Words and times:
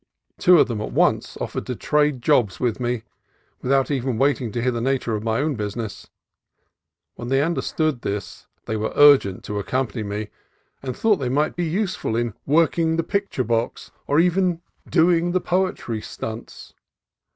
Two 0.39 0.57
of 0.57 0.67
them 0.67 0.81
at 0.81 0.91
once 0.91 1.37
offered 1.37 1.67
to 1.67 1.75
"trade 1.75 2.23
jobs" 2.23 2.59
with 2.59 2.79
me, 2.79 3.03
without 3.61 3.91
even 3.91 4.17
waiting 4.17 4.51
to 4.51 4.59
hear 4.59 4.71
the 4.71 4.81
nature 4.81 5.13
of 5.13 5.21
my 5.23 5.39
own 5.39 5.53
business. 5.53 6.09
When 7.13 7.27
they 7.27 7.43
understood 7.43 8.01
this 8.01 8.47
they 8.65 8.75
were 8.75 8.93
urgent 8.95 9.43
to 9.43 9.59
ac 9.59 9.67
company 9.67 10.01
me, 10.01 10.29
and 10.81 10.97
thought 10.97 11.17
they 11.17 11.29
might 11.29 11.55
be 11.55 11.65
useful 11.65 12.15
in 12.15 12.33
"working 12.47 12.97
the 12.97 13.03
picture 13.03 13.43
box" 13.43 13.91
or 14.07 14.19
even 14.19 14.63
"doing 14.89 15.33
the 15.33 15.39
po 15.39 15.57
158 15.59 15.69
CALIFORNIA 15.69 15.69
COAST 15.69 15.79
TRAILS 15.85 16.03
etry 16.03 16.03
stunts. 16.41 16.73